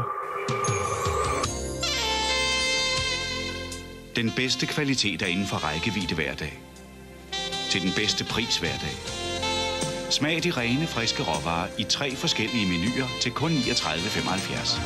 [4.16, 6.63] Den bedste kvalitet er inden for rækkevidde hver dag.
[7.70, 8.96] Til den bedste pris hver dag.
[10.10, 14.80] Smag de rene, friske råvarer i tre forskellige menuer til kun 39,75.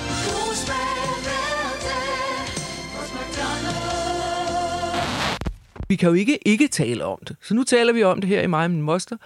[5.89, 7.37] Vi kan jo ikke ikke tale om det.
[7.43, 9.17] Så nu taler vi om det her i mig og min moster.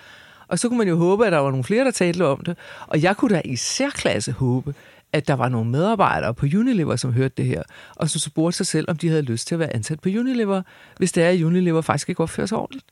[0.49, 2.57] Og så kunne man jo håbe, at der var nogle flere, der talte om det.
[2.87, 4.75] Og jeg kunne da i særklasse håbe,
[5.13, 7.63] at der var nogle medarbejdere på Unilever, som hørte det her,
[7.97, 10.63] og som spurgte sig selv, om de havde lyst til at være ansat på Unilever,
[10.97, 12.87] hvis det er, at Unilever faktisk ikke opfører sig ordentligt.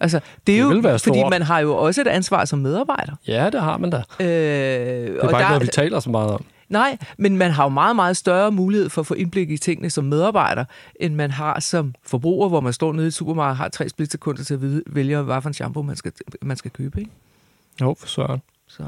[0.00, 1.30] Altså, det er Det jo, være fordi stort.
[1.30, 3.12] man har jo også et ansvar som medarbejder.
[3.28, 3.96] ja, det har man da.
[4.20, 6.44] Øh, Det er bare ikke noget, vi taler så meget om.
[6.68, 9.90] Nej, men man har jo meget, meget større mulighed for at få indblik i tingene
[9.90, 10.64] som medarbejder,
[11.00, 13.88] end man har som forbruger, hvor man står nede i et supermarked og har tre
[13.88, 14.60] splitsekunder til at
[14.94, 16.98] vælge, hvad for en shampoo man skal, man skal købe.
[17.00, 17.10] Ikke?
[17.80, 18.42] Jo, for søren.
[18.68, 18.82] Så.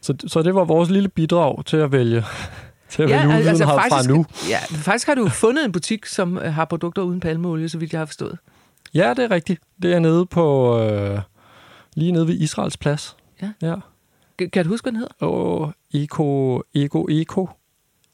[0.00, 2.24] Så, så det var vores lille bidrag til at vælge,
[2.90, 4.26] til at vælge ja, altså, fra nu.
[4.48, 7.92] Ja, faktisk har du fundet en butik, som øh, har produkter uden palmeolie, så vidt
[7.92, 8.38] jeg har forstået.
[8.94, 9.62] Ja, det er rigtigt.
[9.82, 10.78] Det er nede på...
[10.80, 11.20] Øh,
[11.94, 13.16] lige nede ved Israels plads.
[13.42, 13.52] Ja.
[13.62, 13.74] Ja.
[14.38, 15.26] Kan kan du huske, hvad den hedder?
[15.26, 17.48] Og Eko, Eko, Eko.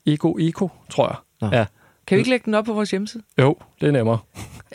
[0.06, 1.16] Eko, Eko, tror jeg.
[1.40, 1.56] Nå.
[1.56, 1.66] Ja.
[2.10, 3.22] Kan vi ikke lægge den op på vores hjemmeside?
[3.40, 4.18] Jo, det er nemmere.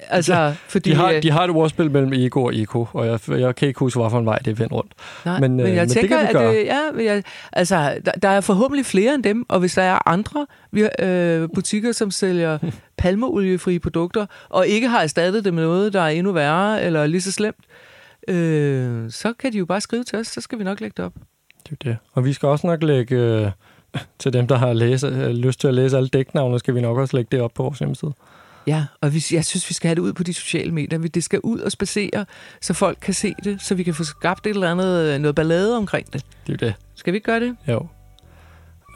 [0.09, 0.89] Altså, fordi...
[0.89, 3.67] De har, øh, de har et ordspil mellem Ego og Eko, og jeg, jeg kan
[3.67, 4.93] ikke huske, hvorfor en vej det er vendt rundt.
[5.25, 7.05] Nej, Men, men, øh, men jeg men det tænker, kan vi at det, ja, men
[7.05, 7.23] jeg,
[7.53, 11.49] altså, der, der er forhåbentlig flere end dem, og hvis der er andre vi, øh,
[11.55, 12.57] butikker, som sælger
[12.97, 17.21] palmeoliefrie produkter, og ikke har erstattet det med noget, der er endnu værre eller lige
[17.21, 17.65] så slemt,
[18.27, 21.05] øh, så kan de jo bare skrive til os, så skal vi nok lægge det
[21.05, 21.13] op.
[21.63, 21.97] Det er det.
[22.13, 23.15] Og vi skal også nok lægge...
[23.15, 23.51] Øh,
[24.19, 26.97] til dem, der har læse, øh, lyst til at læse alle dæknavne, skal vi nok
[26.97, 28.13] også lægge det op på vores hjemmeside.
[28.67, 30.99] Ja, og vi, jeg synes, vi skal have det ud på de sociale medier.
[30.99, 32.25] Vi- Det skal ud og spacere,
[32.61, 35.35] så folk kan se det, så vi kan få skabt et eller andet, øh, noget
[35.35, 36.25] ballade omkring det.
[36.47, 36.73] Det er det.
[36.95, 37.55] Skal vi ikke gøre det?
[37.67, 37.87] Jo.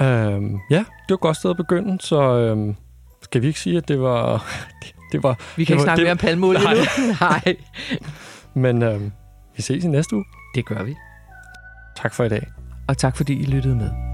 [0.02, 2.76] Øhm, ja, det var et godt sted at begynde, så øhm,
[3.22, 4.46] skal vi ikke sige, at det var,
[5.12, 5.34] det var...
[5.34, 6.76] Vi kan det ikke var, snakke det, mere om palmeolie Nej.
[6.76, 6.82] nu.
[7.22, 7.56] Nej.
[8.54, 9.02] Men øh,
[9.56, 10.26] vi ses i næste uge.
[10.56, 10.96] Det gør vi.
[11.98, 12.48] Tak for i dag.
[12.88, 14.09] Og tak fordi I lyttede med.